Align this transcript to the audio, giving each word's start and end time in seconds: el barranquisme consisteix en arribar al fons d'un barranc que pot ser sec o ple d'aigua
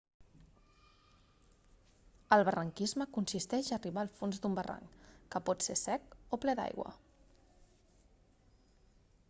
el 2.37 2.45
barranquisme 2.47 3.07
consisteix 3.19 3.69
en 3.69 3.77
arribar 3.77 4.03
al 4.05 4.11
fons 4.21 4.41
d'un 4.45 4.57
barranc 4.61 5.07
que 5.35 5.43
pot 5.51 5.67
ser 5.69 5.77
sec 5.83 6.19
o 6.37 6.39
ple 6.47 6.57
d'aigua 6.61 6.95